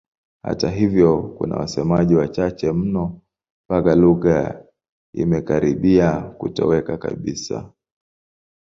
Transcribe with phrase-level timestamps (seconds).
[0.43, 3.21] Hata hivyo kuna wasemaji wachache mno
[3.67, 4.63] mpaka lugha
[5.15, 7.71] imekaribia kutoweka kabisa.